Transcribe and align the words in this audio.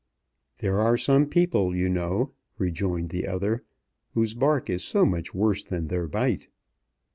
"There 0.57 0.79
are 0.79 0.97
some 0.97 1.27
people, 1.27 1.75
you 1.75 1.87
know," 1.87 2.31
rejoined 2.57 3.11
the 3.11 3.27
other, 3.27 3.63
"whose 4.15 4.33
bark 4.33 4.67
is 4.67 4.83
so 4.83 5.05
much 5.05 5.35
worse 5.35 5.63
than 5.63 5.89
their 5.89 6.07
bite." 6.07 6.47